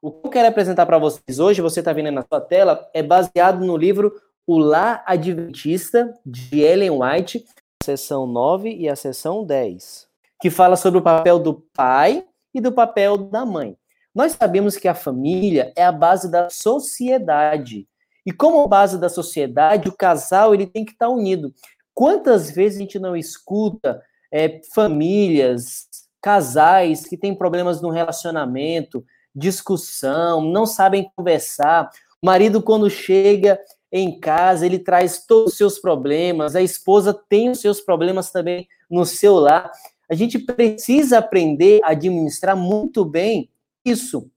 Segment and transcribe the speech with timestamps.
[0.00, 3.02] O que eu quero apresentar para vocês hoje, você está vendo na sua tela, é
[3.02, 4.14] baseado no livro
[4.46, 7.44] O Lá Adventista, de Ellen White,
[7.82, 10.06] seção 9 e a seção 10,
[10.40, 12.24] que fala sobre o papel do pai
[12.54, 13.76] e do papel da mãe.
[14.14, 17.88] Nós sabemos que a família é a base da sociedade.
[18.24, 21.52] E como base da sociedade, o casal ele tem que estar unido.
[21.92, 25.88] Quantas vezes a gente não escuta é, famílias,
[26.22, 29.04] casais que têm problemas no relacionamento,
[29.38, 31.90] discussão, não sabem conversar.
[32.22, 33.58] O marido, quando chega
[33.90, 38.68] em casa, ele traz todos os seus problemas, a esposa tem os seus problemas também
[38.90, 39.70] no seu lar.
[40.10, 43.50] A gente precisa aprender a administrar muito bem
[43.84, 44.30] isso.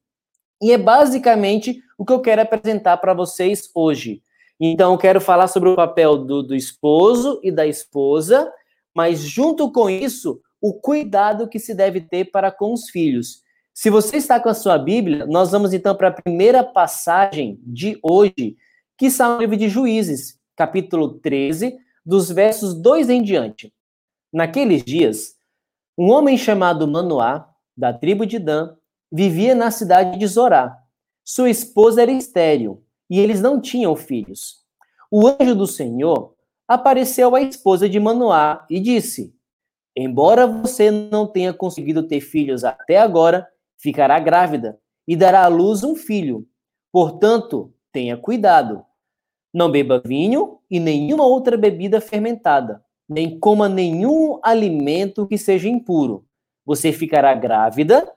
[0.62, 4.22] E é basicamente o que eu quero apresentar para vocês hoje.
[4.59, 8.52] Então, eu quero falar sobre o papel do, do esposo e da esposa,
[8.94, 13.42] mas junto com isso, o cuidado que se deve ter para com os filhos.
[13.73, 17.97] Se você está com a sua Bíblia, nós vamos então para a primeira passagem de
[18.03, 18.57] hoje,
[18.97, 23.73] que está no livro de Juízes, capítulo 13, dos versos 2 em diante.
[24.31, 25.36] Naqueles dias,
[25.97, 28.75] um homem chamado Manoá, da tribo de Dan,
[29.11, 30.78] vivia na cidade de Zorá.
[31.23, 34.66] Sua esposa era estéril e eles não tinham filhos.
[35.09, 36.35] O anjo do Senhor
[36.67, 39.33] apareceu à esposa de Manoá e disse:
[39.95, 43.47] Embora você não tenha conseguido ter filhos até agora,
[43.82, 46.48] ficará grávida e dará à luz um filho.
[46.92, 48.86] Portanto, tenha cuidado.
[49.54, 56.26] Não beba vinho e nenhuma outra bebida fermentada, nem coma nenhum alimento que seja impuro.
[56.66, 58.09] Você ficará grávida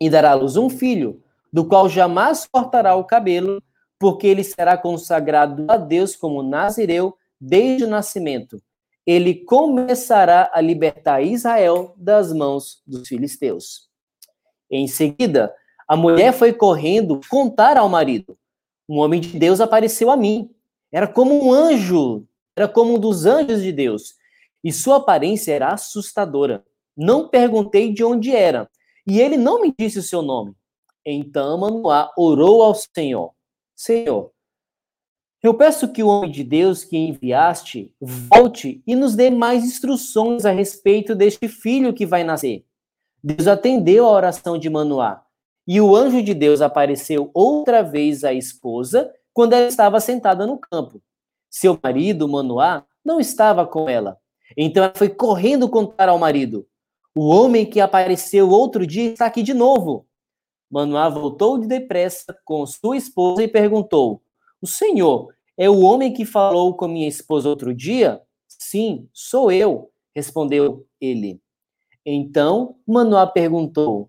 [0.00, 3.62] e dará à luz um filho, do qual jamais cortará o cabelo,
[3.98, 8.62] porque ele será consagrado a Deus como nazireu desde o nascimento.
[9.06, 13.85] Ele começará a libertar Israel das mãos dos filisteus.
[14.70, 15.54] Em seguida,
[15.88, 18.36] a mulher foi correndo contar ao marido:
[18.88, 20.50] Um homem de Deus apareceu a mim.
[20.92, 24.14] Era como um anjo, era como um dos anjos de Deus,
[24.62, 26.64] e sua aparência era assustadora.
[26.96, 28.68] Não perguntei de onde era,
[29.06, 30.54] e ele não me disse o seu nome.
[31.04, 33.32] Então Manoá orou ao Senhor:
[33.76, 34.32] Senhor,
[35.42, 40.44] eu peço que o homem de Deus que enviaste volte e nos dê mais instruções
[40.44, 42.64] a respeito deste filho que vai nascer.
[43.22, 45.22] Deus atendeu a oração de Manoá,
[45.66, 50.58] e o anjo de Deus apareceu outra vez à esposa quando ela estava sentada no
[50.58, 51.02] campo.
[51.50, 54.18] Seu marido, Manoá, não estava com ela.
[54.56, 56.66] Então ela foi correndo contar ao marido:
[57.14, 60.06] o homem que apareceu outro dia está aqui de novo.
[60.70, 64.22] Manoá voltou de depressa com sua esposa e perguntou:
[64.60, 68.20] O senhor é o homem que falou com minha esposa outro dia?
[68.46, 71.40] Sim, sou eu, respondeu ele.
[72.06, 74.08] Então Manoá perguntou: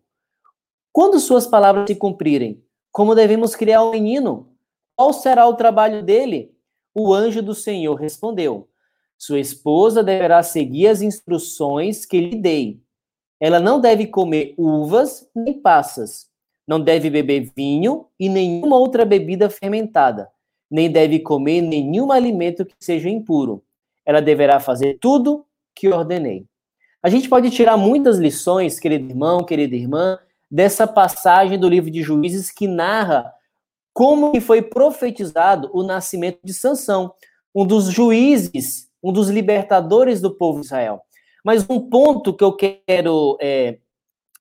[0.93, 4.55] Quando suas palavras se cumprirem, como devemos criar um menino?
[4.95, 6.55] Qual será o trabalho dele?
[6.93, 8.69] O anjo do Senhor respondeu:
[9.17, 12.81] Sua esposa deverá seguir as instruções que lhe dei
[13.39, 16.27] ela não deve comer uvas nem passas,
[16.67, 20.29] não deve beber vinho e nenhuma outra bebida fermentada,
[20.69, 23.63] nem deve comer nenhum alimento que seja impuro.
[24.05, 26.45] Ela deverá fazer tudo que ordenei.
[27.01, 30.17] A gente pode tirar muitas lições, querido irmão, querida irmã,
[30.49, 33.33] dessa passagem do livro de Juízes que narra
[33.93, 37.13] como que foi profetizado o nascimento de Sansão,
[37.53, 41.01] um dos juízes, um dos libertadores do povo de Israel.
[41.43, 43.79] Mas um ponto que eu quero é,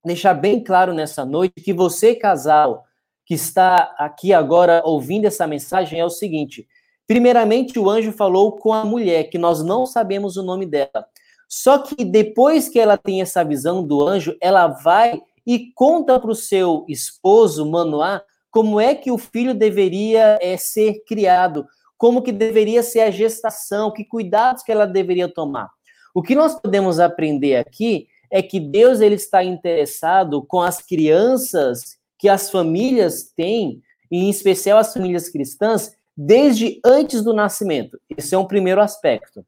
[0.04, 2.84] deixar bem claro nessa noite, que você, casal,
[3.24, 6.66] que está aqui agora ouvindo essa mensagem, é o seguinte:
[7.06, 11.06] primeiramente, o anjo falou com a mulher, que nós não sabemos o nome dela.
[11.48, 16.30] Só que depois que ela tem essa visão do anjo, ela vai e conta para
[16.30, 22.32] o seu esposo, Manoá, como é que o filho deveria é, ser criado, como que
[22.32, 25.70] deveria ser a gestação, que cuidados que ela deveria tomar.
[26.14, 31.96] O que nós podemos aprender aqui é que Deus ele está interessado com as crianças
[32.18, 38.00] que as famílias têm, em especial as famílias cristãs, desde antes do nascimento.
[38.16, 39.44] Esse é um primeiro aspecto.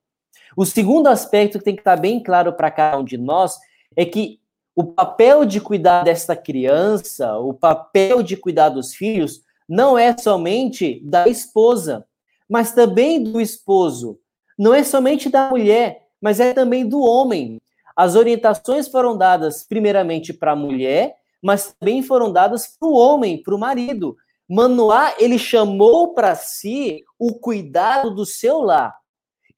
[0.57, 3.59] O segundo aspecto que tem que estar bem claro para cada um de nós
[3.97, 4.41] é que
[4.75, 11.01] o papel de cuidar desta criança, o papel de cuidar dos filhos, não é somente
[11.05, 12.07] da esposa,
[12.49, 14.19] mas também do esposo.
[14.57, 17.61] Não é somente da mulher, mas é também do homem.
[17.95, 23.43] As orientações foram dadas primeiramente para a mulher, mas também foram dadas para o homem,
[23.43, 24.17] para o marido.
[24.49, 28.97] Manoá, ele chamou para si o cuidado do seu lar.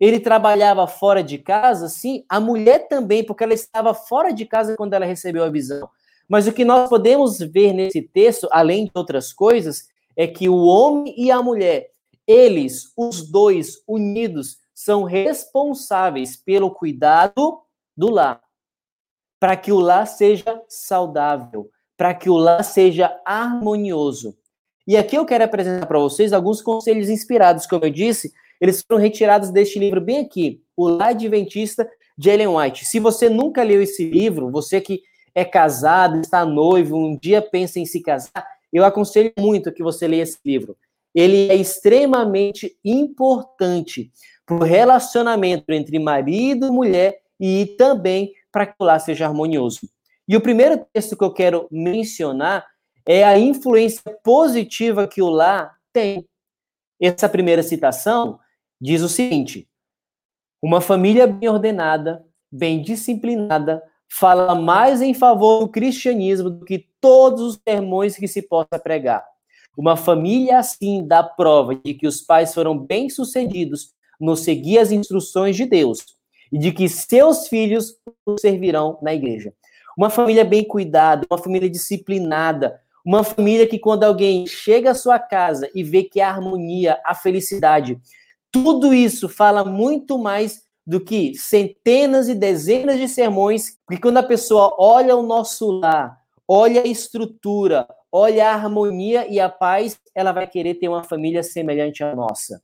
[0.01, 4.75] Ele trabalhava fora de casa, sim, a mulher também, porque ela estava fora de casa
[4.75, 5.89] quando ela recebeu a visão.
[6.27, 10.65] Mas o que nós podemos ver nesse texto, além de outras coisas, é que o
[10.65, 11.91] homem e a mulher,
[12.27, 17.61] eles, os dois unidos, são responsáveis pelo cuidado
[17.95, 18.41] do lar,
[19.39, 24.35] para que o lar seja saudável, para que o lar seja harmonioso.
[24.87, 29.01] E aqui eu quero apresentar para vocês alguns conselhos inspirados, como eu disse, eles foram
[29.01, 32.85] retirados deste livro bem aqui, O Lar Adventista de Ellen White.
[32.85, 35.03] Se você nunca leu esse livro, você que
[35.35, 40.07] é casado, está noivo, um dia pensa em se casar, eu aconselho muito que você
[40.07, 40.77] leia esse livro.
[41.15, 44.13] Ele é extremamente importante
[44.45, 49.81] para o relacionamento entre marido e mulher e também para que o lar seja harmonioso.
[50.29, 52.67] E o primeiro texto que eu quero mencionar
[53.07, 56.29] é a influência positiva que o lar tem.
[57.01, 58.39] Essa primeira citação
[58.81, 59.69] diz o seguinte:
[60.63, 67.41] uma família bem ordenada, bem disciplinada, fala mais em favor do cristianismo do que todos
[67.43, 69.25] os sermões que se possa pregar.
[69.77, 75.57] Uma família assim dá prova de que os pais foram bem-sucedidos no seguir as instruções
[75.57, 76.05] de Deus
[76.53, 77.95] e de que seus filhos
[78.39, 79.55] servirão na igreja.
[79.97, 85.19] Uma família bem cuidada, uma família disciplinada, uma família que quando alguém chega à sua
[85.19, 87.99] casa e vê que a harmonia, a felicidade,
[88.53, 94.23] tudo isso fala muito mais do que centenas e dezenas de sermões, porque quando a
[94.23, 96.19] pessoa olha o nosso lar,
[96.49, 101.43] olha a estrutura, olha a harmonia e a paz, ela vai querer ter uma família
[101.43, 102.61] semelhante à nossa.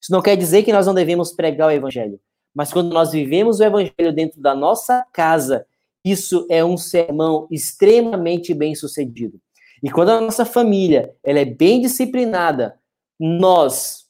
[0.00, 2.18] Isso não quer dizer que nós não devemos pregar o evangelho,
[2.54, 5.66] mas quando nós vivemos o evangelho dentro da nossa casa,
[6.04, 9.40] isso é um sermão extremamente bem sucedido.
[9.82, 12.78] E quando a nossa família ela é bem disciplinada,
[13.18, 14.03] nós,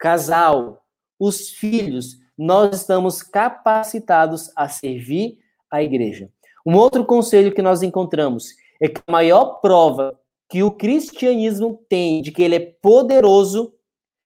[0.00, 0.82] casal,
[1.18, 5.38] os filhos, nós estamos capacitados a servir
[5.70, 6.30] a igreja.
[6.66, 10.18] Um outro conselho que nós encontramos é que a maior prova
[10.48, 13.74] que o cristianismo tem de que ele é poderoso,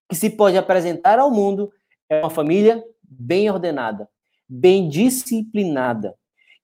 [0.09, 1.73] que se pode apresentar ao mundo,
[2.09, 4.09] é uma família bem ordenada,
[4.49, 6.15] bem disciplinada.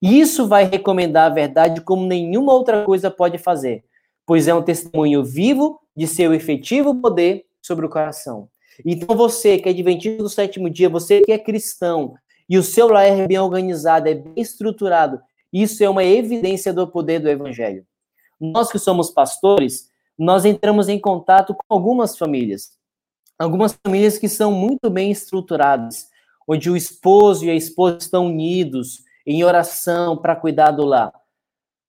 [0.01, 3.85] E isso vai recomendar a verdade como nenhuma outra coisa pode fazer,
[4.25, 8.49] pois é um testemunho vivo de seu efetivo poder sobre o coração.
[8.85, 12.15] Então você que é adventista do sétimo dia, você que é cristão,
[12.49, 15.21] e o seu lar é bem organizado, é bem estruturado,
[15.53, 17.85] isso é uma evidência do poder do evangelho.
[18.41, 19.89] Nós que somos pastores,
[20.19, 22.73] nós entramos em contato com algumas famílias.
[23.39, 26.09] Algumas famílias que são muito bem estruturadas,
[26.47, 31.13] onde o esposo e a esposa estão unidos em oração para cuidar do lar.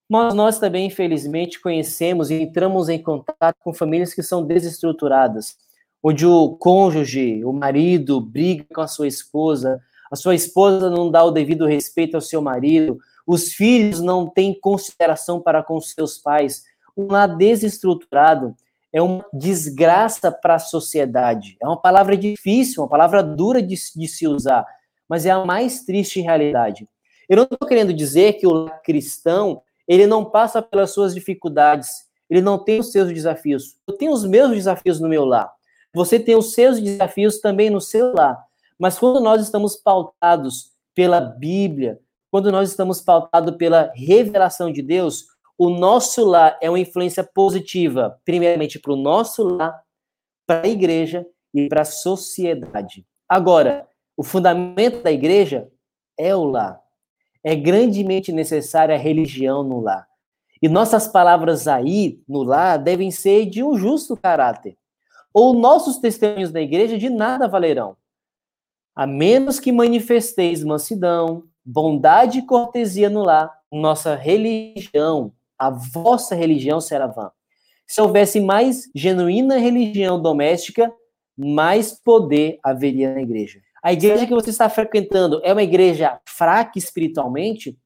[0.10, 5.58] Mas nós também, infelizmente, conhecemos e entramos em contato com famílias que são desestruturadas,
[6.04, 9.82] onde o cônjuge, o marido, briga com a sua esposa,
[10.12, 14.60] a sua esposa não dá o devido respeito ao seu marido, os filhos não têm
[14.60, 16.64] consideração para com seus pais.
[16.98, 18.56] Um lar desestruturado
[18.92, 21.56] é uma desgraça para a sociedade.
[21.62, 24.66] É uma palavra difícil, uma palavra dura de, de se usar,
[25.08, 26.88] mas é a mais triste realidade.
[27.30, 32.06] Eu não estou querendo dizer que o lar cristão ele não passa pelas suas dificuldades,
[32.30, 33.76] ele não tem os seus desafios.
[33.88, 35.52] Eu tenho os meus desafios no meu lar.
[35.94, 38.42] Você tem os seus desafios também no seu lar.
[38.80, 42.00] Mas quando nós estamos pautados pela Bíblia,
[42.32, 45.26] quando nós estamos pautados pela revelação de Deus,
[45.58, 49.84] o nosso lar é uma influência positiva, primeiramente para o nosso lar,
[50.48, 53.06] para a igreja e para a sociedade.
[53.28, 55.70] Agora, o fundamento da igreja
[56.18, 56.82] é o lar.
[57.44, 60.08] É grandemente necessária a religião no lar.
[60.62, 64.78] E nossas palavras aí, no lar, devem ser de um justo caráter
[65.34, 67.96] ou nossos testemunhos da igreja de nada valerão,
[68.96, 76.82] a menos que manifesteis mansidão, bondade e cortesia no lar, nossa religião, a vossa religião
[76.82, 77.32] será vã.
[77.88, 80.92] Se houvesse mais genuína religião doméstica,
[81.38, 83.62] mais poder haveria na igreja.
[83.84, 87.78] A igreja que você está frequentando é uma igreja fraca espiritualmente?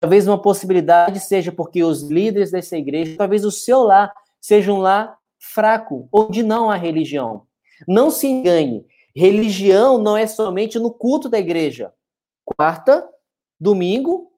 [0.00, 4.78] Talvez uma possibilidade seja porque os líderes dessa igreja, talvez o seu lar seja um
[4.78, 7.42] lar fraco, onde não há religião.
[7.86, 11.92] Não se engane, religião não é somente no culto da igreja.
[12.44, 13.08] Quarta,
[13.60, 14.30] domingo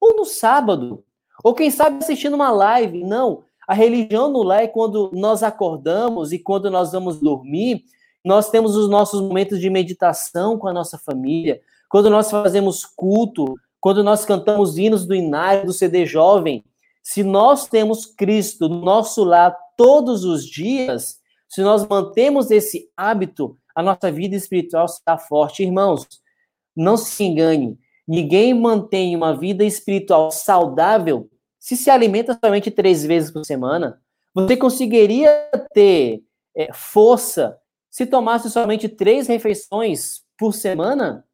[0.00, 1.04] ou no sábado.
[1.42, 3.04] Ou quem sabe assistindo uma live.
[3.04, 3.44] Não.
[3.66, 7.84] A religião no lar é quando nós acordamos e quando nós vamos dormir,
[8.24, 13.54] nós temos os nossos momentos de meditação com a nossa família, quando nós fazemos culto,
[13.80, 16.64] quando nós cantamos hinos do Inário, do CD Jovem.
[17.02, 23.56] Se nós temos Cristo no nosso lar todos os dias, se nós mantemos esse hábito,
[23.74, 25.62] a nossa vida espiritual está forte.
[25.62, 26.06] Irmãos,
[26.76, 31.30] não se engane, ninguém mantém uma vida espiritual saudável
[31.68, 34.00] se se alimenta somente três vezes por semana,
[34.34, 36.22] você conseguiria ter
[36.56, 37.58] é, força
[37.90, 41.26] se tomasse somente três refeições por semana?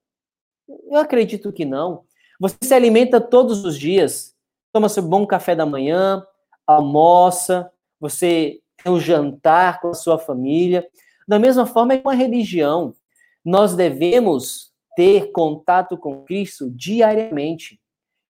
[0.67, 2.05] Eu acredito que não.
[2.41, 4.35] Você se alimenta todos os dias,
[4.73, 6.27] toma seu bom café da manhã,
[6.67, 7.71] almoça,
[8.05, 10.87] você tem um jantar com a sua família.
[11.27, 12.95] Da mesma forma é com a religião.
[13.43, 17.81] Nós devemos ter contato com Cristo diariamente.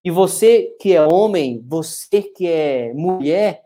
[0.01, 3.63] E você que é homem, você que é mulher,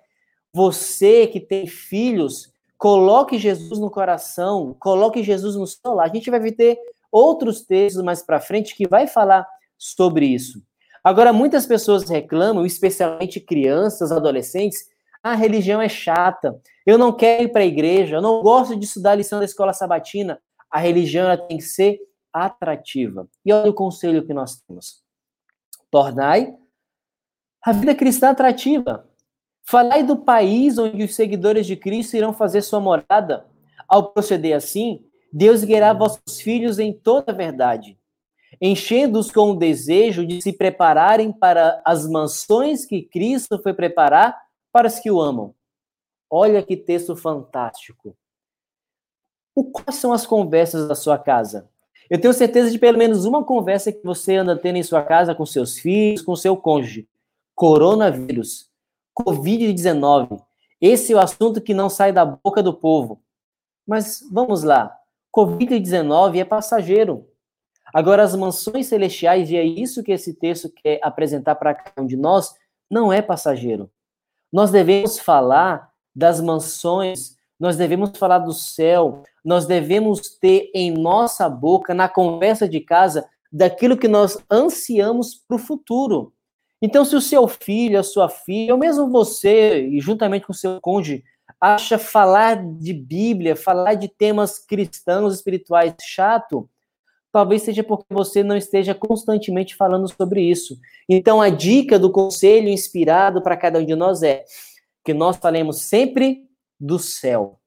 [0.52, 6.10] você que tem filhos, coloque Jesus no coração, coloque Jesus no seu lar.
[6.10, 6.80] A gente vai ter
[7.12, 9.48] outros textos mais para frente que vai falar
[9.78, 10.60] sobre isso.
[11.04, 14.89] Agora, muitas pessoas reclamam, especialmente crianças, adolescentes,
[15.22, 18.86] a religião é chata, eu não quero ir para a igreja, eu não gosto de
[18.86, 20.42] estudar a lição da escola sabatina.
[20.72, 22.00] A religião tem que ser
[22.32, 23.28] atrativa.
[23.46, 25.02] E olha o conselho que nós temos.
[25.92, 26.56] Tornai
[27.62, 29.08] a vida cristã atrativa.
[29.68, 33.46] Falai do país onde os seguidores de Cristo irão fazer sua morada.
[33.88, 37.98] Ao proceder assim, Deus guiará vossos filhos em toda a verdade,
[38.62, 44.36] enchendo-os com o desejo de se prepararem para as mansões que Cristo foi preparar
[44.72, 45.54] para os que o amam.
[46.30, 48.16] Olha que texto fantástico.
[49.56, 51.70] O, quais são as conversas da sua casa?
[52.10, 55.36] Eu tenho certeza de pelo menos uma conversa que você anda tendo em sua casa
[55.36, 57.08] com seus filhos, com seu cônjuge.
[57.56, 58.70] Coronavírus,
[59.20, 60.42] Covid-19.
[60.82, 63.22] Esse é o assunto que não sai da boca do povo.
[63.86, 64.96] Mas vamos lá.
[65.36, 67.28] Covid-19 é passageiro.
[67.94, 72.06] Agora, as mansões celestiais, e é isso que esse texto quer apresentar para cada um
[72.06, 72.54] de nós,
[72.90, 73.92] não é passageiro.
[74.52, 81.50] Nós devemos falar das mansões nós devemos falar do céu, nós devemos ter em nossa
[81.50, 86.32] boca, na conversa de casa, daquilo que nós ansiamos para o futuro.
[86.82, 90.56] Então, se o seu filho, a sua filha, ou mesmo você, e juntamente com o
[90.56, 91.24] seu cônjuge,
[91.60, 96.70] acha falar de Bíblia, falar de temas cristãos, espirituais chato,
[97.32, 100.78] talvez seja porque você não esteja constantemente falando sobre isso.
[101.08, 104.44] Então, a dica do conselho inspirado para cada um de nós é
[105.04, 106.46] que nós falemos sempre
[106.80, 107.60] do céu.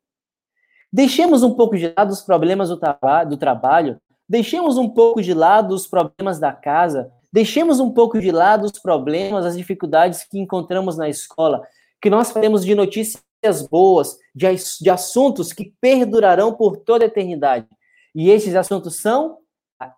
[0.92, 5.32] Deixemos um pouco de lado os problemas do, traba do trabalho, deixemos um pouco de
[5.32, 10.38] lado os problemas da casa, deixemos um pouco de lado os problemas, as dificuldades que
[10.38, 11.62] encontramos na escola,
[12.00, 13.22] que nós falemos de notícias
[13.70, 14.46] boas, de,
[14.80, 17.66] de assuntos que perdurarão por toda a eternidade.
[18.14, 19.38] E esses assuntos são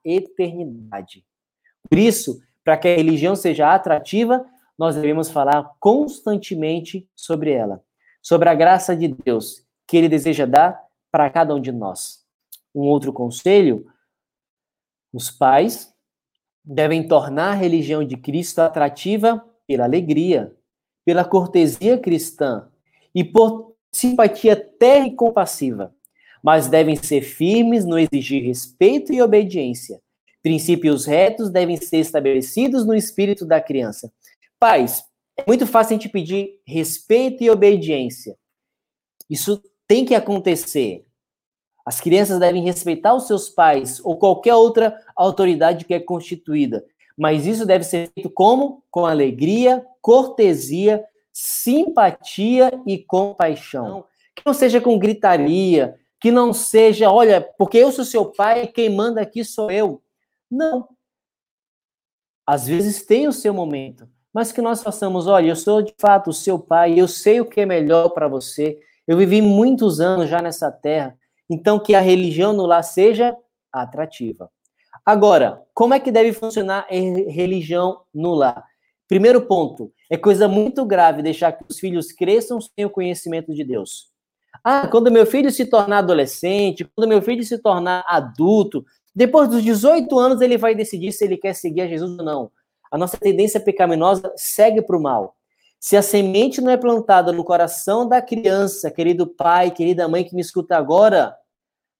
[0.04, 1.24] eternidade.
[1.88, 4.44] Por isso, para que a religião seja atrativa,
[4.78, 7.82] nós devemos falar constantemente sobre ela
[8.24, 12.24] sobre a graça de Deus que ele deseja dar para cada um de nós.
[12.74, 13.86] Um outro conselho:
[15.12, 15.94] os pais
[16.64, 20.56] devem tornar a religião de Cristo atrativa pela alegria,
[21.04, 22.66] pela cortesia cristã
[23.14, 25.94] e por simpatia terra e compassiva,
[26.44, 29.98] mas devem ser firmes no exigir respeito e obediência.
[30.42, 34.12] Princípios retos devem ser estabelecidos no espírito da criança.
[34.60, 35.02] Pais,
[35.38, 38.36] é muito fácil a gente pedir respeito e obediência.
[39.28, 41.06] Isso tem que acontecer.
[41.86, 46.84] As crianças devem respeitar os seus pais ou qualquer outra autoridade que é constituída.
[47.16, 48.82] Mas isso deve ser feito como?
[48.90, 54.04] Com alegria, cortesia, simpatia e compaixão.
[54.36, 58.88] Que não seja com gritaria, que não seja, olha, porque eu sou seu pai, quem
[58.88, 60.02] manda aqui sou eu.
[60.50, 60.88] Não.
[62.46, 66.30] Às vezes tem o seu momento, mas que nós façamos, olha, eu sou de fato
[66.30, 70.26] o seu pai, eu sei o que é melhor para você, eu vivi muitos anos
[70.26, 71.14] já nessa terra,
[71.50, 73.36] então que a religião no lar seja
[73.70, 74.50] atrativa.
[75.04, 78.64] Agora, como é que deve funcionar a religião no lar?
[79.06, 83.62] Primeiro ponto, é coisa muito grave deixar que os filhos cresçam sem o conhecimento de
[83.62, 84.13] Deus.
[84.64, 89.62] Ah, quando meu filho se tornar adolescente, quando meu filho se tornar adulto, depois dos
[89.62, 92.50] 18 anos ele vai decidir se ele quer seguir a Jesus ou não
[92.94, 95.34] a nossa tendência pecaminosa segue para o mal.
[95.80, 100.32] Se a semente não é plantada no coração da criança, querido pai, querida mãe que
[100.32, 101.36] me escuta agora,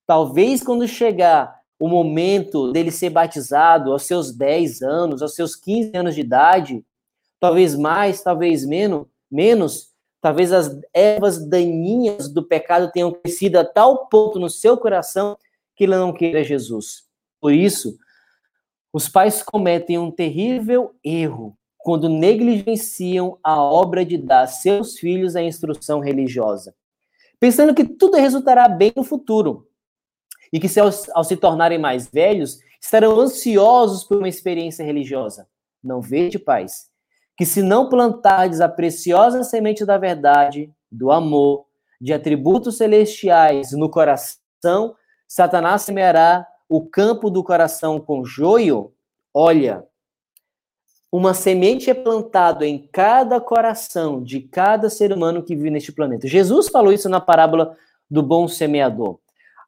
[0.07, 5.91] talvez quando chegar o momento dele ser batizado aos seus 10 anos, aos seus 15
[5.97, 6.85] anos de idade,
[7.41, 9.89] talvez mais, talvez menos, menos,
[10.25, 15.37] talvez as ervas daninhas do pecado tenham crescido a tal ponto no seu coração
[15.77, 17.05] que ele não queira Jesus.
[17.39, 17.95] Por isso,
[18.91, 25.37] os pais cometem um terrível erro quando negligenciam a obra de dar a seus filhos
[25.37, 26.75] a instrução religiosa,
[27.39, 29.69] pensando que tudo resultará bem no futuro
[30.51, 35.47] e que, ao, ao se tornarem mais velhos, estarão ansiosos por uma experiência religiosa.
[35.83, 36.89] Não vejo, pais,
[37.37, 41.67] que se não plantardes a preciosa semente da verdade, do amor,
[42.01, 44.95] de atributos celestiais no coração,
[45.27, 48.93] Satanás semeará o campo do coração com joio.
[49.33, 49.85] Olha,
[51.11, 56.27] uma semente é plantada em cada coração de cada ser humano que vive neste planeta.
[56.27, 57.77] Jesus falou isso na parábola
[58.11, 59.19] do bom semeador.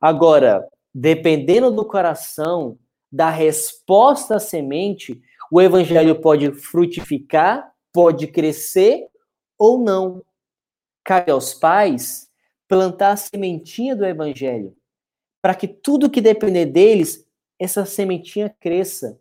[0.00, 2.78] Agora, dependendo do coração,
[3.10, 9.06] da resposta à semente, o evangelho pode frutificar, pode crescer
[9.58, 10.22] ou não.
[11.04, 12.28] Cabe aos pais
[12.68, 14.76] plantar a sementinha do evangelho,
[15.40, 17.24] para que tudo que depender deles,
[17.58, 19.18] essa sementinha cresça,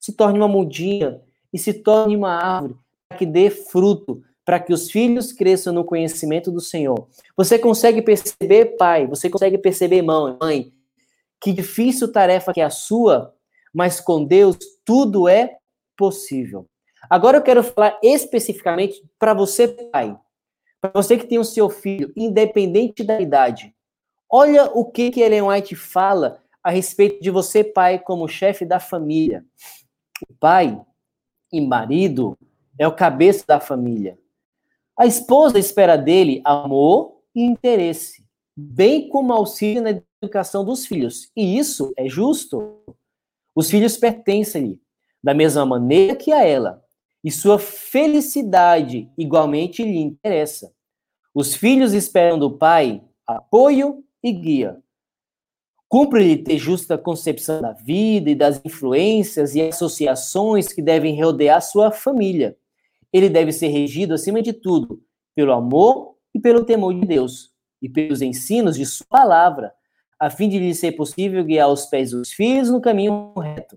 [0.00, 1.20] se torne uma mudinha
[1.52, 2.76] e se torne uma árvore,
[3.08, 7.08] para que dê fruto, para que os filhos cresçam no conhecimento do Senhor.
[7.36, 10.72] Você consegue perceber, pai, você consegue perceber, mãe, mãe,
[11.40, 13.34] que difícil tarefa que é a sua,
[13.74, 15.58] mas com Deus tudo é
[15.96, 16.66] possível.
[17.08, 20.18] Agora eu quero falar especificamente para você, pai,
[20.80, 23.74] para você que tem o seu filho, independente da idade.
[24.28, 28.80] Olha o que, que Ellen White fala a respeito de você, pai, como chefe da
[28.80, 29.44] família.
[30.28, 30.80] O pai
[31.52, 32.36] e marido
[32.78, 34.18] é o cabeça da família.
[34.98, 38.24] A esposa espera dele amor e interesse,
[38.56, 41.30] bem como auxílio na educação dos filhos.
[41.36, 42.80] E isso é justo.
[43.54, 44.80] Os filhos pertencem-lhe,
[45.26, 46.84] da mesma maneira que a ela,
[47.24, 50.72] e sua felicidade igualmente lhe interessa.
[51.34, 54.80] Os filhos esperam do pai apoio e guia.
[55.88, 61.90] Cumpre-lhe ter justa concepção da vida e das influências e associações que devem rodear sua
[61.90, 62.56] família.
[63.12, 65.02] Ele deve ser regido, acima de tudo,
[65.34, 67.50] pelo amor e pelo temor de Deus,
[67.82, 69.72] e pelos ensinos de sua palavra,
[70.20, 73.76] a fim de lhe ser possível guiar os pés dos filhos no caminho reto.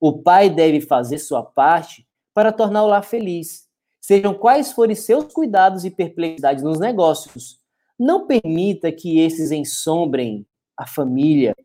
[0.00, 3.66] O pai deve fazer sua parte para tornar o lar feliz.
[4.00, 7.58] Sejam quais forem seus cuidados e perplexidades nos negócios,
[7.98, 11.56] não permita que esses ensombrem a família.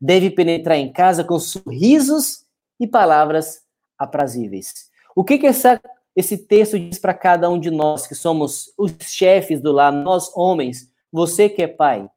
[0.00, 2.44] Deve penetrar em casa com sorrisos
[2.78, 3.62] e palavras
[3.98, 4.88] aprazíveis.
[5.14, 5.80] O que, que essa,
[6.16, 10.30] esse texto diz para cada um de nós que somos os chefes do lar, nós
[10.34, 12.08] homens, você que é pai?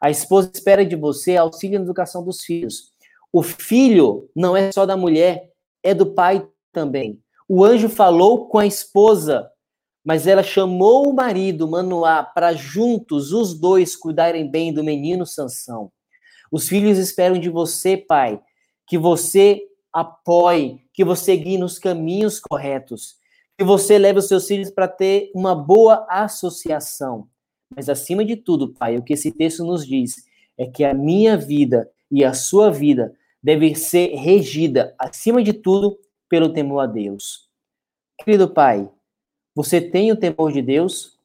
[0.00, 2.92] A esposa espera de você auxílio na educação dos filhos.
[3.34, 5.50] O filho não é só da mulher,
[5.82, 7.20] é do pai também.
[7.48, 9.50] O anjo falou com a esposa,
[10.04, 15.90] mas ela chamou o marido, Manoá, para juntos os dois cuidarem bem do menino Sansão.
[16.48, 18.40] Os filhos esperam de você, pai,
[18.86, 23.16] que você apoie, que você guie nos caminhos corretos,
[23.58, 27.26] que você leve os seus filhos para ter uma boa associação.
[27.74, 30.24] Mas acima de tudo, pai, o que esse texto nos diz
[30.56, 33.12] é que a minha vida e a sua vida
[33.44, 35.98] deve ser regida, acima de tudo,
[36.30, 37.46] pelo temor a Deus.
[38.18, 38.90] Querido Pai,
[39.54, 41.18] você tem o temor de Deus?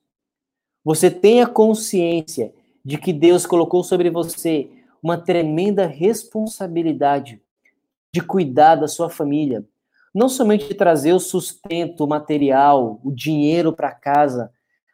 [0.83, 2.53] Você tem a consciência
[2.83, 4.69] de que Deus colocou sobre você
[5.01, 7.41] uma tremenda responsabilidade
[8.13, 9.65] de cuidar da sua família,
[10.13, 14.51] não somente de trazer o sustento material, o dinheiro para casa,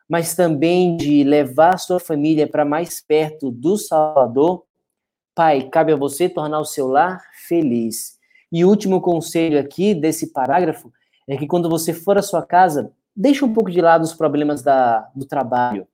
[0.07, 4.63] mas também de levar sua família para mais perto do Salvador
[5.36, 8.17] Pai, cabe a você tornar o seu lar feliz.
[8.50, 10.93] E o último conselho aqui desse parágrafo
[11.28, 14.62] é que quando você for à sua casa, deixe um pouco de lado os problemas
[14.62, 15.86] da, do trabalho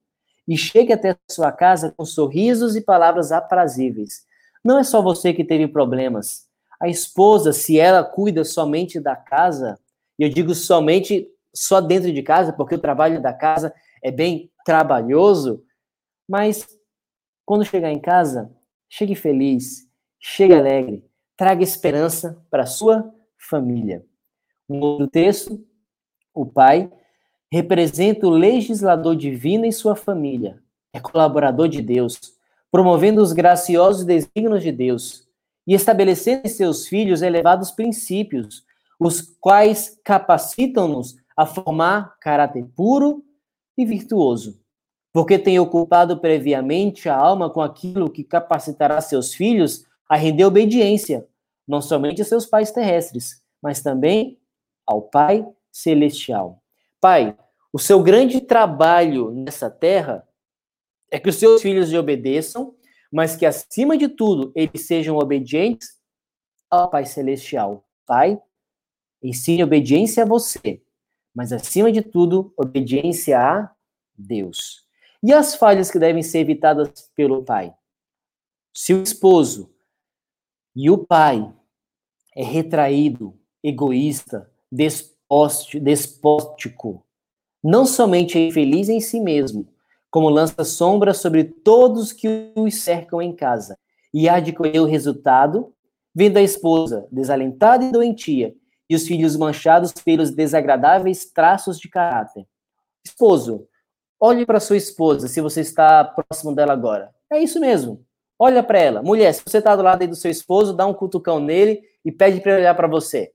[0.48, 4.26] e chegue até a sua casa com sorrisos e palavras aprazíveis.
[4.64, 6.46] Não é só você que teve problemas.
[6.80, 9.80] A esposa, se ela cuida somente da casa,
[10.20, 13.74] e eu digo somente só dentro de casa, porque o trabalho da casa
[14.04, 15.64] é bem trabalhoso,
[16.30, 16.68] mas
[17.44, 18.52] quando chegar em casa,
[18.94, 19.88] Chegue feliz,
[20.20, 21.06] chegue alegre,
[21.38, 24.06] traga esperança para sua família.
[24.68, 25.66] Um outro texto,
[26.34, 26.92] o pai
[27.50, 32.20] representa o legislador divino em sua família, é colaborador de Deus,
[32.70, 35.26] promovendo os graciosos desígnios de Deus
[35.66, 38.66] e estabelecendo em seus filhos elevados princípios,
[39.00, 43.24] os quais capacitam-nos a formar caráter puro
[43.78, 44.61] e virtuoso
[45.14, 51.28] porque tem ocupado previamente a alma com aquilo que capacitará seus filhos a render obediência,
[51.68, 54.40] não somente a seus pais terrestres, mas também
[54.86, 56.62] ao Pai celestial.
[57.00, 57.38] Pai,
[57.72, 60.28] o seu grande trabalho nessa terra
[61.10, 62.76] é que os seus filhos lhe obedeçam,
[63.12, 66.00] mas que acima de tudo eles sejam obedientes
[66.70, 67.86] ao Pai celestial.
[68.06, 68.42] Pai,
[69.22, 70.82] ensine obediência a você,
[71.34, 73.72] mas acima de tudo, obediência a
[74.18, 74.86] Deus.
[75.24, 77.74] E as falhas que devem ser evitadas pelo pai?
[78.74, 79.72] Se o esposo
[80.76, 81.54] e o pai
[82.36, 84.50] é retraído, egoísta,
[85.82, 87.06] despótico.
[87.64, 89.68] Não somente é infeliz em si mesmo,
[90.10, 93.78] como lança sombra sobre todos que os cercam em casa,
[94.14, 95.74] e há de colher o resultado,
[96.14, 98.56] vendo a esposa desalentada e doentia,
[98.90, 102.46] e os filhos manchados pelos desagradáveis traços de caráter.
[103.06, 103.68] Esposo,
[104.22, 107.12] olhe para sua esposa, se você está próximo dela agora.
[107.32, 108.06] É isso mesmo.
[108.38, 109.02] Olha para ela.
[109.02, 112.12] Mulher, se você está do lado aí do seu esposo, dá um cutucão nele e
[112.12, 113.34] pede para ele olhar para você.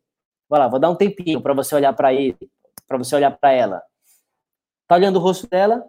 [0.48, 2.38] Vai lá, vou dar um tempinho para você olhar para ele,
[2.86, 3.82] para você olhar para ela.
[4.86, 5.84] Tá olhando o rosto dela?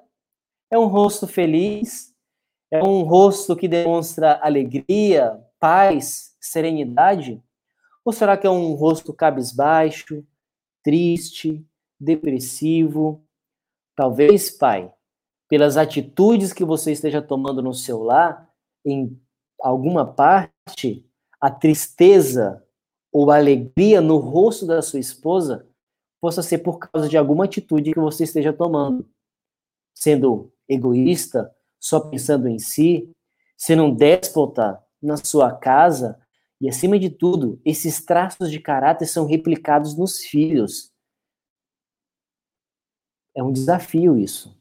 [0.72, 2.12] É um rosto feliz,
[2.72, 7.42] é um rosto que demonstra alegria, paz, serenidade?
[8.04, 10.26] Ou será que é um rosto cabisbaixo,
[10.84, 11.64] triste,
[12.00, 13.27] depressivo?
[13.98, 14.94] Talvez, pai,
[15.50, 18.48] pelas atitudes que você esteja tomando no seu lar,
[18.86, 19.20] em
[19.60, 21.04] alguma parte,
[21.42, 22.64] a tristeza
[23.12, 25.68] ou a alegria no rosto da sua esposa
[26.22, 29.10] possa ser por causa de alguma atitude que você esteja tomando.
[29.96, 33.12] Sendo egoísta, só pensando em si,
[33.58, 36.22] sendo um déspota na sua casa,
[36.62, 40.92] e acima de tudo, esses traços de caráter são replicados nos filhos.
[43.38, 44.58] É um desafio isso.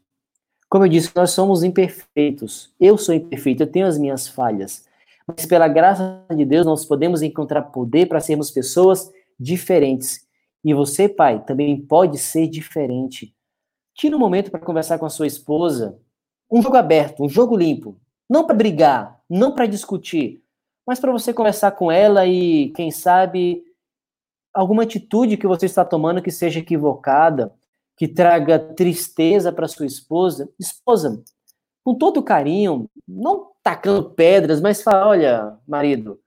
[0.68, 2.70] Como eu disse, nós somos imperfeitos.
[2.78, 4.84] Eu sou imperfeito, eu tenho as minhas falhas.
[5.26, 9.10] Mas pela graça de Deus, nós podemos encontrar poder para sermos pessoas
[9.40, 10.26] diferentes.
[10.62, 13.34] E você, pai, também pode ser diferente.
[13.94, 15.98] Tira um momento para conversar com a sua esposa.
[16.52, 17.96] Um jogo aberto, um jogo limpo.
[18.28, 20.42] Não para brigar, não para discutir,
[20.86, 23.64] mas para você conversar com ela e, quem sabe,
[24.52, 27.54] alguma atitude que você está tomando que seja equivocada,
[27.96, 31.22] que traga tristeza para sua esposa, esposa,
[31.82, 36.20] com todo carinho, não tacando pedras, mas fala: olha, marido,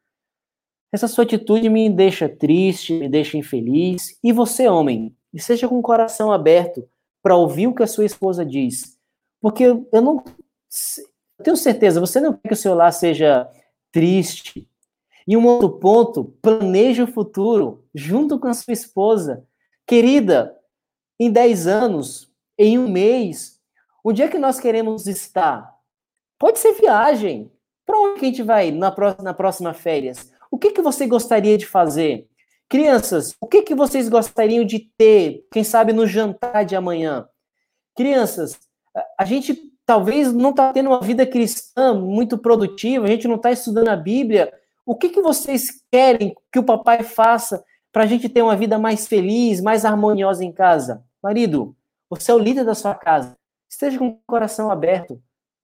[0.91, 4.17] essa sua atitude me deixa triste, me deixa infeliz.
[4.23, 6.88] E você, homem, seja com o coração aberto
[7.21, 8.97] para ouvir o que a sua esposa diz.
[9.41, 10.23] Porque eu não
[11.39, 13.49] eu tenho certeza, você não quer que o seu lar seja
[13.91, 14.67] triste.
[15.25, 19.45] E um outro ponto, planeje o futuro junto com a sua esposa.
[19.86, 20.55] Querida,
[21.19, 23.60] em 10 anos, em um mês,
[24.03, 25.73] onde é que nós queremos estar?
[26.38, 27.51] Pode ser viagem.
[27.86, 30.32] Para onde que a gente vai na próxima, na próxima férias?
[30.51, 32.27] O que, que você gostaria de fazer?
[32.69, 37.27] Crianças, o que, que vocês gostariam de ter, quem sabe, no jantar de amanhã?
[37.95, 38.60] Crianças,
[39.17, 43.51] a gente talvez não está tendo uma vida cristã muito produtiva, a gente não está
[43.51, 44.53] estudando a Bíblia.
[44.86, 48.77] O que, que vocês querem que o papai faça para a gente ter uma vida
[48.77, 51.03] mais feliz, mais harmoniosa em casa?
[51.21, 51.75] Marido,
[52.10, 53.38] você é o líder da sua casa.
[53.69, 55.21] Esteja com o coração aberto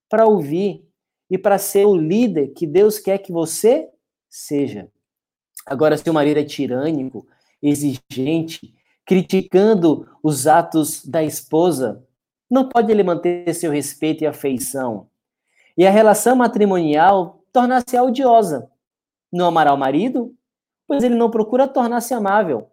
[0.08, 0.86] para ouvir
[1.30, 3.88] e para ser o líder que Deus quer que você
[4.28, 4.88] seja.
[5.64, 7.26] Agora, se o marido é tirânico,
[7.60, 12.04] exigente, criticando os atos da esposa,
[12.48, 15.08] não pode ele manter seu respeito e afeição.
[15.76, 18.70] E a relação matrimonial tornar-se odiosa.
[19.32, 20.34] Não amará o marido,
[20.86, 22.70] pois ele não procura tornar-se amável.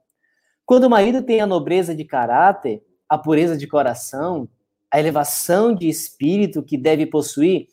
[0.65, 4.47] Quando o marido tem a nobreza de caráter, a pureza de coração,
[4.89, 7.67] a elevação de espírito que deve possuir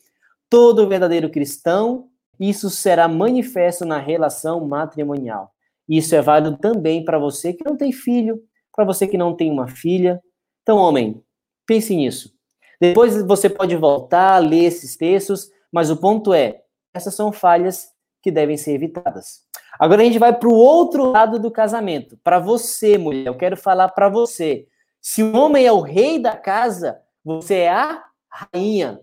[0.49, 5.53] todo verdadeiro cristão, isso será manifesto na relação matrimonial.
[5.87, 8.41] Isso é válido também para você que não tem filho,
[8.75, 10.21] para você que não tem uma filha.
[10.63, 11.23] Então, homem,
[11.65, 12.33] pense nisso.
[12.79, 17.89] Depois você pode voltar a ler esses textos, mas o ponto é: essas são falhas
[18.21, 19.43] que devem ser evitadas.
[19.81, 22.15] Agora a gente vai para o outro lado do casamento.
[22.23, 24.67] Para você, mulher, eu quero falar para você.
[25.01, 29.01] Se o homem é o rei da casa, você é a rainha.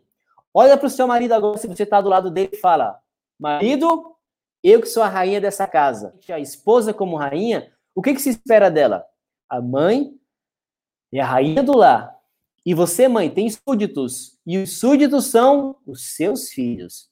[0.55, 2.97] Olha para o seu marido agora, se você está do lado dele fala:
[3.37, 4.15] Marido,
[4.63, 6.15] eu que sou a rainha dessa casa.
[6.31, 9.05] A esposa, como rainha, o que, que se espera dela?
[9.49, 10.13] A mãe
[11.13, 12.15] é a rainha do lar.
[12.65, 14.39] E você, mãe, tem súditos.
[14.47, 17.11] E os súditos são os seus filhos.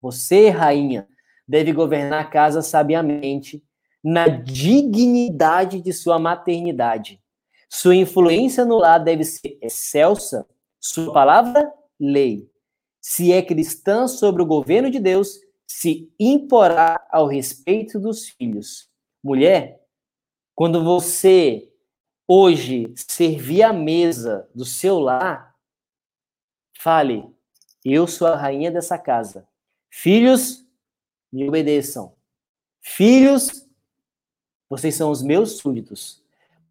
[0.00, 1.06] Você, rainha,
[1.46, 3.62] deve governar a casa sabiamente,
[4.02, 7.20] na dignidade de sua maternidade.
[7.68, 10.46] Sua influência no lar deve ser excelsa,
[10.80, 12.48] sua palavra, lei.
[13.00, 18.88] Se é cristã sobre o governo de Deus, se imporá ao respeito dos filhos.
[19.22, 19.80] Mulher,
[20.54, 21.68] quando você
[22.28, 25.54] hoje servir a mesa do seu lar,
[26.78, 27.24] fale:
[27.84, 29.46] Eu sou a rainha dessa casa.
[29.90, 30.65] Filhos,
[31.36, 32.12] me obedeçam.
[32.80, 33.68] Filhos,
[34.70, 36.22] vocês são os meus súditos.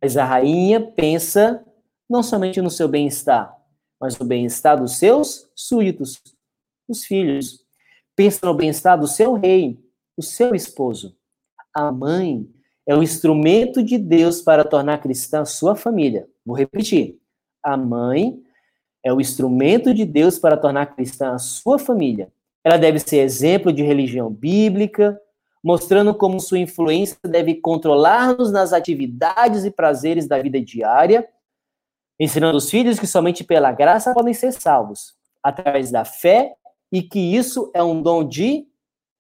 [0.02, 1.64] Mas a rainha pensa
[2.10, 3.56] não somente no seu bem-estar,
[4.00, 6.22] mas no bem-estar dos seus súditos,
[6.88, 7.64] os filhos.
[8.16, 9.80] Pensa no bem-estar do seu rei,
[10.18, 11.16] o seu esposo.
[11.74, 12.50] A mãe
[12.88, 16.28] é o instrumento de Deus para tornar cristã a sua família.
[16.46, 17.20] Vou repetir.
[17.64, 18.42] A mãe
[19.04, 22.32] é o instrumento de Deus para tornar cristã a sua família.
[22.66, 25.22] Ela deve ser exemplo de religião bíblica,
[25.64, 31.30] mostrando como sua influência deve controlar-nos nas atividades e prazeres da vida diária,
[32.20, 36.56] ensinando os filhos que somente pela graça podem ser salvos, através da fé,
[36.92, 38.68] e que isso é um dom de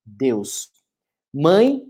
[0.03, 0.71] Deus.
[1.31, 1.83] Mãe,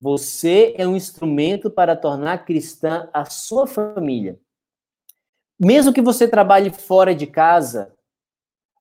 [0.00, 4.40] você é um instrumento para tornar cristã a sua família.
[5.60, 7.94] Mesmo que você trabalhe fora de casa,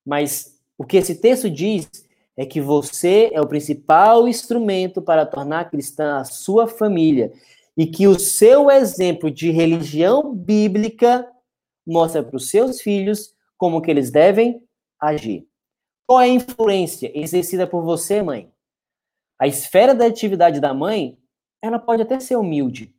[0.05, 1.89] mas o que esse texto diz
[2.35, 7.33] é que você é o principal instrumento para tornar cristã a sua família
[7.75, 11.27] e que o seu exemplo de religião bíblica
[11.85, 14.61] mostra para os seus filhos como que eles devem
[14.99, 15.47] agir.
[16.05, 18.51] Qual é a influência exercida por você, mãe?
[19.39, 21.17] A esfera da atividade da mãe,
[21.61, 22.93] ela pode até ser humilde,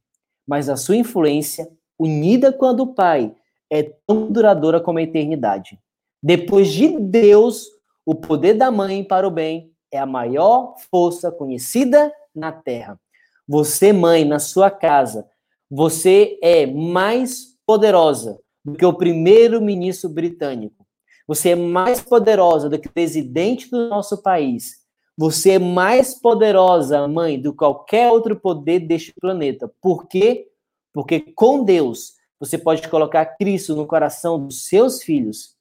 [0.47, 3.35] mas a sua influência, unida com a do pai,
[3.71, 5.79] é tão duradoura como a eternidade.
[6.23, 7.67] Depois de Deus,
[8.05, 12.99] o poder da mãe para o bem é a maior força conhecida na terra.
[13.47, 15.27] Você, mãe, na sua casa,
[15.71, 20.87] você é mais poderosa do que o primeiro-ministro britânico.
[21.27, 24.79] Você é mais poderosa do que o presidente do nosso país.
[25.17, 29.71] Você é mais poderosa, mãe, do que qualquer outro poder deste planeta.
[29.81, 30.49] Por quê?
[30.93, 35.58] Porque com Deus você pode colocar Cristo no coração dos seus filhos.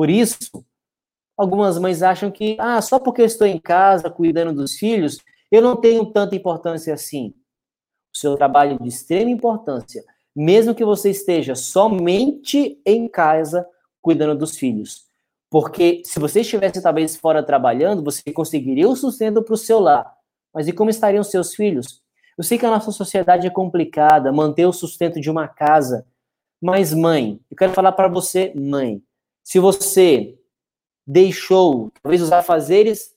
[0.00, 0.64] Por isso,
[1.36, 5.18] algumas mães acham que, ah, só porque eu estou em casa cuidando dos filhos,
[5.52, 7.34] eu não tenho tanta importância assim.
[8.10, 10.02] O seu trabalho é de extrema importância,
[10.34, 13.68] mesmo que você esteja somente em casa
[14.00, 15.04] cuidando dos filhos.
[15.50, 20.10] Porque se você estivesse talvez fora trabalhando, você conseguiria o sustento para o seu lar.
[20.50, 22.00] Mas e como estariam seus filhos?
[22.38, 26.06] Eu sei que a nossa sociedade é complicada, manter o sustento de uma casa
[26.62, 29.02] mas, mãe, eu quero falar para você, mãe,
[29.42, 30.38] se você
[31.06, 33.14] deixou, talvez, os afazeres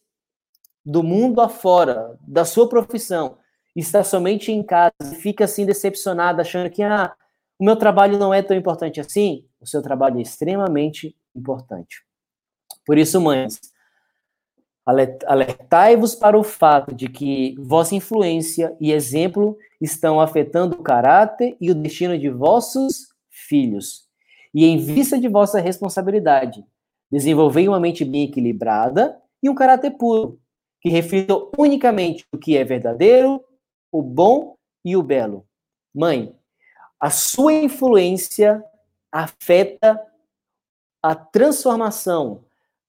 [0.85, 3.37] do mundo afora, da sua profissão,
[3.75, 7.13] está somente em casa e fica assim decepcionada, achando que ah,
[7.57, 12.03] o meu trabalho não é tão importante assim, o seu trabalho é extremamente importante.
[12.85, 13.59] Por isso, mães,
[15.25, 21.71] alertai-vos para o fato de que vossa influência e exemplo estão afetando o caráter e
[21.71, 24.02] o destino de vossos filhos.
[24.53, 26.63] E em vista de vossa responsabilidade,
[27.11, 30.39] desenvolvei uma mente bem equilibrada e um caráter puro,
[30.81, 33.43] que reflita unicamente o que é verdadeiro,
[33.91, 35.45] o bom e o belo.
[35.93, 36.35] Mãe,
[36.99, 38.63] a sua influência
[39.11, 39.99] afeta
[41.01, 42.45] a transformação,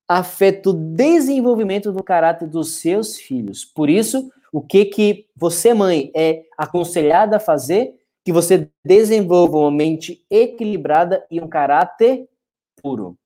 [0.06, 3.64] afeta o desenvolvimento do caráter dos seus filhos.
[3.64, 9.70] Por isso, o que que você, mãe, é aconselhada a fazer que você desenvolva uma
[9.70, 12.26] mente equilibrada e um caráter
[12.82, 13.18] puro.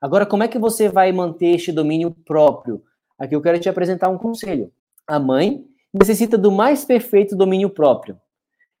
[0.00, 2.82] Agora, como é que você vai manter este domínio próprio?
[3.16, 4.72] Aqui eu quero te apresentar um conselho.
[5.06, 8.18] A mãe necessita do mais perfeito domínio próprio.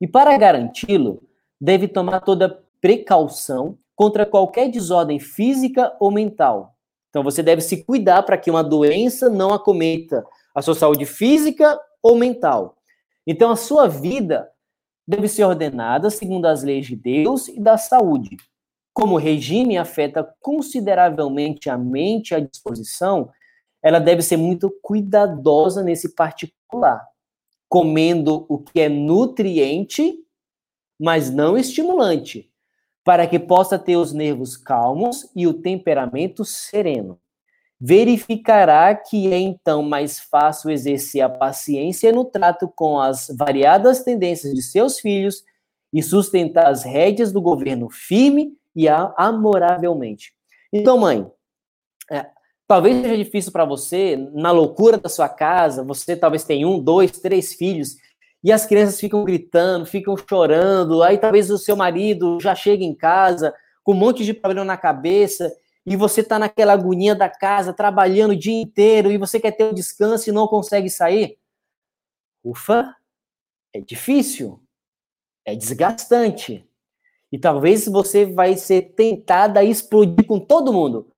[0.00, 1.22] E para garanti-lo,
[1.60, 6.74] deve tomar toda precaução contra qualquer desordem física ou mental.
[7.08, 11.78] Então você deve se cuidar para que uma doença não acometa a sua saúde física
[12.02, 12.76] ou mental.
[13.24, 14.50] Então a sua vida
[15.12, 18.38] deve ser ordenada segundo as leis de Deus e da saúde.
[18.94, 23.30] Como o regime afeta consideravelmente a mente e a disposição,
[23.82, 27.06] ela deve ser muito cuidadosa nesse particular,
[27.68, 30.14] comendo o que é nutriente,
[30.98, 32.50] mas não estimulante,
[33.04, 37.20] para que possa ter os nervos calmos e o temperamento sereno
[37.84, 44.54] verificará que é então mais fácil exercer a paciência no trato com as variadas tendências
[44.54, 45.42] de seus filhos
[45.92, 50.32] e sustentar as rédeas do governo firme e amoravelmente.
[50.72, 51.28] Então, mãe,
[52.08, 52.26] é,
[52.68, 57.10] talvez seja difícil para você, na loucura da sua casa, você talvez tem um, dois,
[57.10, 57.96] três filhos,
[58.44, 62.94] e as crianças ficam gritando, ficam chorando, aí talvez o seu marido já chega em
[62.94, 65.52] casa com um monte de problema na cabeça,
[65.84, 69.64] e você está naquela agonia da casa, trabalhando o dia inteiro, e você quer ter
[69.64, 71.38] um descanso e não consegue sair?
[72.44, 72.96] Ufa,
[73.72, 74.62] é difícil,
[75.44, 76.68] é desgastante.
[77.30, 81.10] E talvez você vai ser tentada a explodir com todo mundo.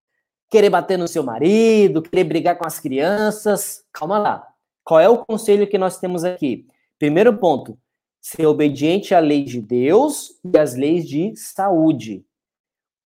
[0.48, 3.84] Querer bater no seu marido, querer brigar com as crianças.
[3.92, 4.46] Calma lá.
[4.84, 6.68] Qual é o conselho que nós temos aqui?
[6.98, 7.76] Primeiro ponto,
[8.20, 12.24] ser obediente à lei de Deus e às leis de saúde.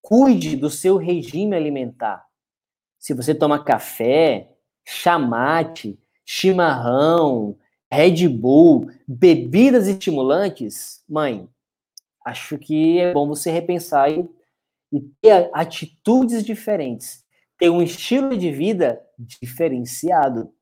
[0.02, 2.26] Cuide do seu regime alimentar.
[2.98, 4.52] Se você toma café,
[4.86, 7.58] chamate, chimarrão,
[7.92, 11.50] Red Bull, bebidas estimulantes, mãe,
[12.26, 14.30] acho que é bom você repensar e,
[14.92, 17.24] e ter atitudes diferentes,
[17.58, 20.54] ter um estilo de vida diferenciado.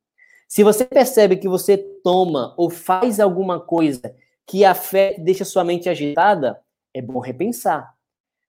[0.47, 5.89] Se você percebe que você toma ou faz alguma coisa que afeta, deixa sua mente
[5.89, 6.61] agitada,
[6.93, 7.96] é bom repensar.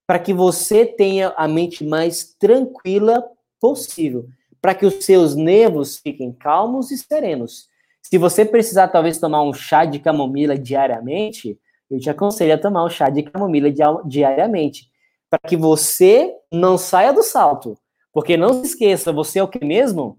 [0.08, 3.22] Para que você tenha a mente mais tranquila
[3.60, 4.26] possível.
[4.58, 7.68] Para que os seus nervos fiquem calmos e serenos.
[8.00, 12.86] Se você precisar, talvez, tomar um chá de camomila diariamente, eu te aconselho a tomar
[12.86, 13.68] um chá de camomila
[14.06, 14.90] diariamente.
[15.28, 17.78] Para que você não saia do salto.
[18.10, 20.18] Porque não se esqueça, você é o que mesmo?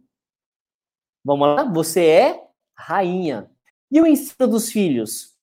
[1.26, 1.64] Vamos lá?
[1.64, 2.44] Você é
[2.78, 3.50] rainha.
[3.92, 5.34] E o ensino dos filhos?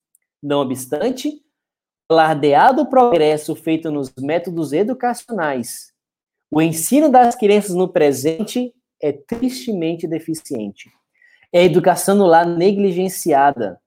[0.41, 1.43] Não obstante,
[2.09, 5.93] alardeado o progresso feito nos métodos educacionais,
[6.51, 10.91] o ensino das crianças no presente é tristemente deficiente.
[11.53, 13.81] É a educação no lar negligenciada.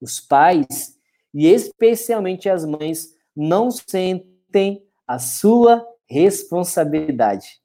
[0.00, 0.96] Os pais,
[1.34, 7.60] e especialmente as mães, não sentem a sua responsabilidade.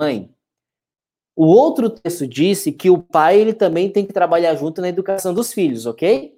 [0.00, 0.34] Mãe,
[1.34, 5.34] o outro texto disse que o pai ele também tem que trabalhar junto na educação
[5.34, 6.34] dos filhos, ok?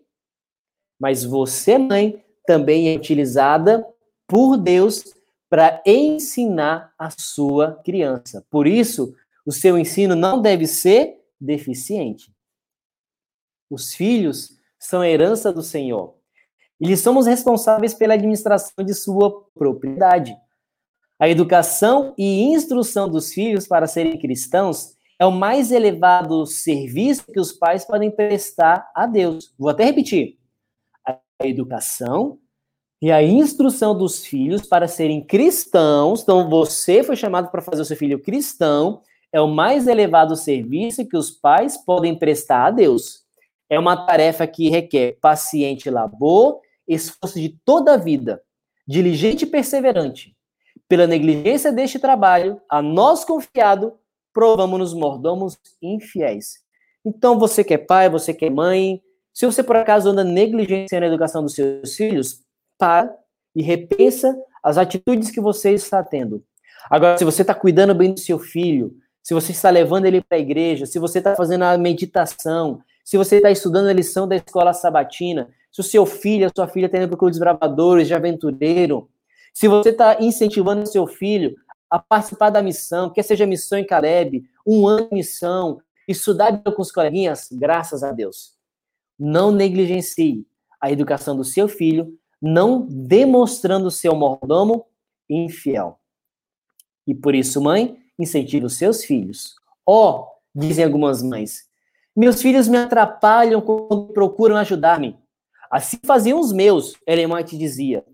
[1.01, 3.87] Mas você, mãe, também é utilizada
[4.27, 5.05] por Deus
[5.51, 8.43] para ensinar a sua criança.
[8.51, 12.33] Por isso, o seu ensino não deve ser deficiente.
[13.71, 16.15] Os filhos são herança do Senhor.
[16.81, 20.35] E somos responsáveis pela administração de sua propriedade.
[21.21, 27.41] A educação e instrução dos filhos para serem cristãos é o mais elevado serviço que
[27.41, 29.53] os pais podem prestar a Deus.
[29.59, 30.38] Vou até repetir.
[31.43, 32.39] Educação
[33.01, 36.23] e a instrução dos filhos para serem cristãos.
[36.23, 39.03] Então, você foi chamado para fazer o seu filho cristão.
[39.33, 43.25] É o mais elevado serviço que os pais podem prestar a Deus.
[43.71, 48.43] É uma tarefa que requer paciente labor, esforço de toda a vida,
[48.87, 50.37] diligente e perseverante
[50.89, 53.93] pela negligência deste trabalho, a nós confiado,
[54.33, 56.61] provamos-nos mordomos infiéis.
[57.05, 59.03] Então, você que é pai, você que é mãe,
[59.39, 62.41] se você por acaso anda negligenciando a educação dos seus filhos,
[62.77, 63.15] para
[63.55, 66.43] e repensa as atitudes que você está tendo.
[66.91, 70.39] Agora, se você está cuidando bem do seu filho, se você está levando ele para
[70.39, 74.35] a igreja, se você está fazendo a meditação, se você está estudando a lição da
[74.35, 78.15] escola sabatina, se o seu filho, a sua filha está indo para o desbravadores, de
[78.15, 79.09] aventureiro,
[79.55, 81.55] se você está incentivando seu filho
[81.89, 86.83] a participar da missão, quer seja missão em Caleb, um ano de missão, estudar com
[86.83, 88.58] os coleguinhas, graças a Deus.
[89.19, 90.47] Não negligencie
[90.81, 94.87] a educação do seu filho, não demonstrando seu mordomo
[95.29, 95.99] infiel.
[97.07, 99.55] E por isso, mãe, incentive os seus filhos.
[99.85, 101.69] Ó, oh, dizem algumas mães,
[102.19, 105.17] meus filhos me atrapalham quando procuram ajudar-me.
[105.71, 108.05] Assim faziam os meus, Ellen White dizia.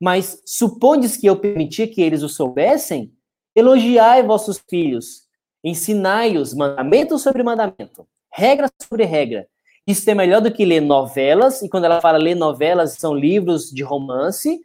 [0.00, 3.12] Mas supondes que eu permiti que eles o soubessem?
[3.54, 5.28] Elogiai vossos filhos,
[5.62, 9.48] ensinai-os mandamento sobre mandamento, regra sobre regra.
[9.86, 13.70] Isso é melhor do que ler novelas, e quando ela fala ler novelas, são livros
[13.70, 14.60] de romance,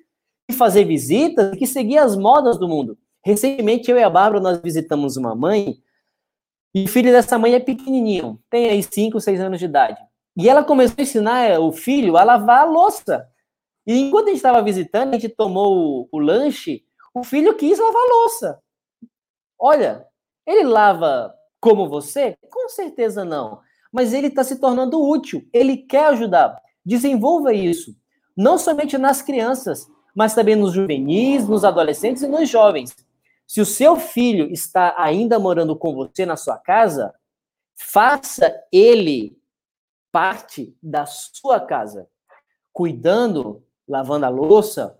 [0.50, 2.98] e fazer visitas, que seguir as modas do mundo.
[3.24, 5.78] Recentemente, eu e a Bárbara, nós visitamos uma mãe,
[6.74, 10.00] e o filho dessa mãe é pequenininho, tem aí 5, 6 anos de idade.
[10.38, 13.28] E ela começou a ensinar o filho a lavar a louça.
[13.86, 17.78] E enquanto a gente estava visitando, a gente tomou o, o lanche, o filho quis
[17.78, 18.62] lavar louça.
[19.60, 20.06] Olha,
[20.48, 22.38] ele lava como você?
[22.50, 23.60] Com certeza não.
[23.91, 26.62] Mas ele está se tornando útil, ele quer ajudar.
[26.86, 27.95] Desenvolva isso.
[28.36, 32.95] Não somente nas crianças, mas também nos juvenis, nos adolescentes e nos jovens.
[33.47, 37.13] Se o seu filho está ainda morando com você na sua casa,
[37.75, 39.38] faça ele
[40.12, 42.08] parte da sua casa,
[42.71, 44.97] cuidando lavando a louça,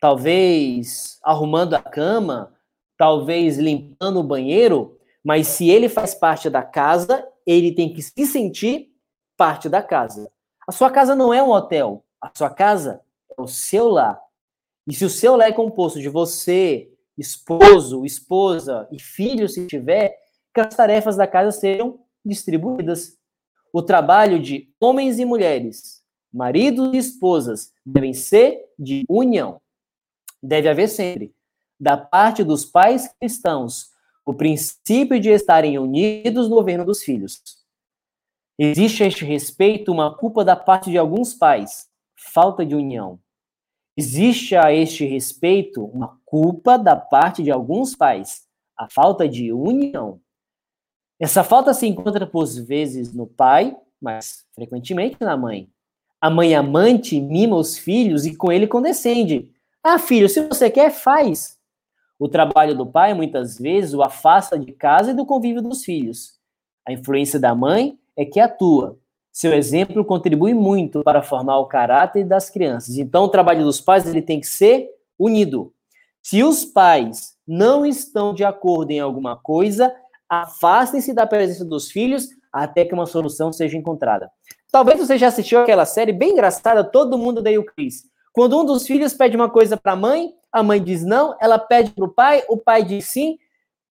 [0.00, 2.54] talvez arrumando a cama,
[2.96, 8.26] talvez limpando o banheiro, mas se ele faz parte da casa, ele tem que se
[8.26, 8.92] sentir
[9.36, 10.30] parte da casa.
[10.66, 13.00] A sua casa não é um hotel, a sua casa
[13.30, 14.20] é o seu lar.
[14.86, 20.16] E se o seu lar é composto de você, esposo, esposa e filho, se tiver,
[20.54, 23.16] que as tarefas da casa sejam distribuídas.
[23.72, 25.98] O trabalho de homens e mulheres
[26.32, 29.60] maridos e esposas devem ser de união.
[30.42, 31.34] Deve haver sempre,
[31.80, 33.90] da parte dos pais cristãos,
[34.28, 37.40] o princípio de estarem unidos no governo dos filhos.
[38.58, 43.18] Existe a este respeito uma culpa da parte de alguns pais, falta de união.
[43.96, 50.20] Existe a este respeito uma culpa da parte de alguns pais, a falta de união.
[51.18, 55.68] Essa falta se encontra por vezes no pai mas frequentemente na mãe.
[56.20, 59.52] A mãe amante mima os filhos e com ele condescende.
[59.82, 61.57] Ah, filho, se você quer, faz.
[62.18, 66.38] O trabalho do pai, muitas vezes, o afasta de casa e do convívio dos filhos.
[66.86, 68.98] A influência da mãe é que atua.
[69.30, 72.98] Seu exemplo contribui muito para formar o caráter das crianças.
[72.98, 75.72] Então, o trabalho dos pais ele tem que ser unido.
[76.20, 79.94] Se os pais não estão de acordo em alguma coisa,
[80.28, 84.30] afastem-se da presença dos filhos até que uma solução seja encontrada.
[84.70, 88.04] Talvez você já assistiu aquela série bem engraçada, Todo Mundo Deu o Chris.
[88.32, 91.58] Quando um dos filhos pede uma coisa para a mãe, a mãe diz não, ela
[91.58, 93.38] pede para o pai, o pai diz sim.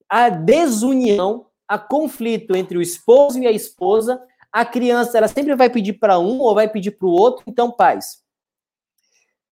[0.10, 5.70] A desunião, a conflito entre o esposo e a esposa, a criança ela sempre vai
[5.70, 7.44] pedir para um ou vai pedir para o outro.
[7.48, 8.24] Então, pais,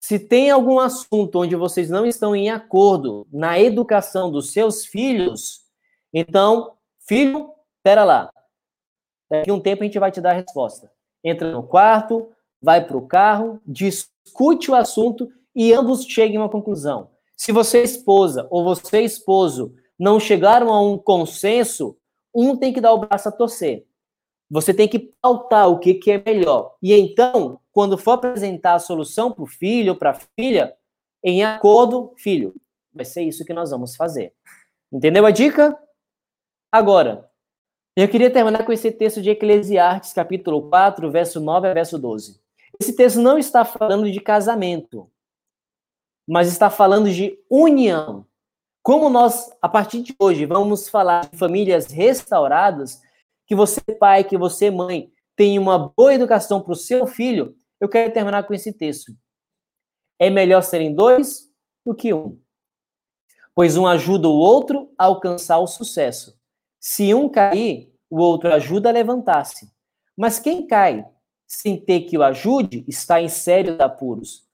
[0.01, 5.63] se tem algum assunto onde vocês não estão em acordo na educação dos seus filhos,
[6.13, 6.77] então,
[7.09, 8.31] filho, espera lá.
[9.31, 10.91] Daqui a um tempo a gente vai te dar a resposta.
[11.25, 12.31] Entra no quarto,
[12.61, 17.11] vai para o carro, discute o assunto e ambos cheguem a uma conclusão.
[17.37, 21.97] Se você esposa ou você esposo não chegaram a um consenso,
[22.35, 23.87] um tem que dar o braço a torcer.
[24.51, 26.75] Você tem que pautar o que, que é melhor.
[26.83, 30.75] E então, quando for apresentar a solução para o filho ou para a filha,
[31.23, 32.55] em acordo, filho,
[32.93, 34.33] vai ser isso que nós vamos fazer.
[34.93, 35.77] Entendeu a dica?
[36.71, 37.31] Agora,
[37.97, 42.41] eu queria terminar com esse texto de Eclesiastes, capítulo 4, verso 9 a verso 12.
[42.81, 45.09] Esse texto não está falando de casamento,
[46.27, 48.27] mas está falando de união.
[48.83, 53.01] Como nós, a partir de hoje, vamos falar de famílias restauradas,
[53.47, 57.89] que você, pai, que você, mãe, tenha uma boa educação para o seu filho, eu
[57.89, 59.13] quero terminar com esse texto.
[60.19, 61.51] É melhor serem dois
[61.85, 62.39] do que um,
[63.55, 66.39] pois um ajuda o outro a alcançar o sucesso.
[66.79, 69.73] Se um cair, o outro ajuda a levantar-se.
[70.17, 71.05] Mas quem cai
[71.47, 74.45] sem ter que o ajude está em sérios apuros.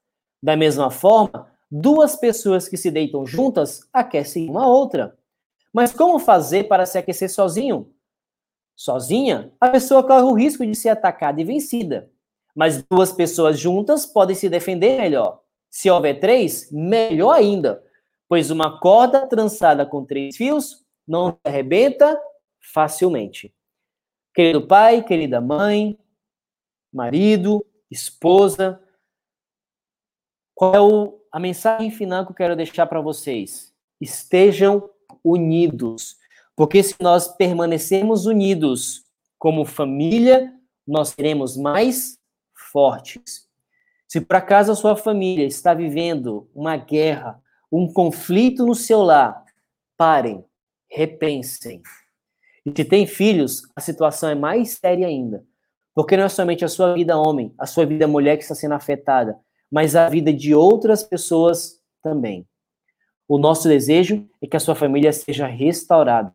[0.41, 5.17] Da mesma forma, duas pessoas que se deitam juntas aquecem uma outra.
[5.71, 7.93] Mas como fazer para se aquecer sozinho?
[8.75, 12.11] Sozinha, a pessoa corre o risco de ser atacada e vencida.
[12.53, 15.41] Mas duas pessoas juntas podem se defender melhor.
[15.69, 17.81] Se houver três, melhor ainda,
[18.27, 22.19] pois uma corda trançada com três fios não se arrebenta
[22.73, 23.53] facilmente.
[24.33, 25.97] Querido pai, querida mãe,
[26.91, 28.81] marido, esposa,
[30.53, 33.73] qual é o, a mensagem final que eu quero deixar para vocês?
[33.99, 34.89] Estejam
[35.23, 36.17] unidos.
[36.55, 39.03] Porque se nós permanecermos unidos
[39.39, 40.53] como família,
[40.85, 42.19] nós seremos mais
[42.71, 43.47] fortes.
[44.07, 49.45] Se por acaso a sua família está vivendo uma guerra, um conflito no seu lar,
[49.95, 50.43] parem,
[50.89, 51.81] repensem.
[52.65, 55.45] E se tem filhos, a situação é mais séria ainda.
[55.93, 58.73] Porque não é somente a sua vida homem, a sua vida mulher que está sendo
[58.73, 59.37] afetada,
[59.71, 62.45] mas a vida de outras pessoas também.
[63.27, 66.33] O nosso desejo é que a sua família seja restaurada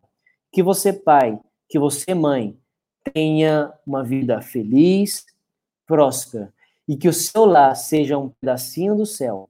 [0.51, 2.57] que você, pai, que você, mãe,
[3.13, 5.25] tenha uma vida feliz,
[5.85, 6.51] próspera
[6.87, 9.49] e que o seu lar seja um pedacinho do céu